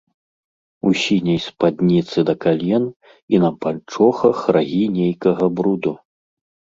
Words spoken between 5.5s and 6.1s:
бруду.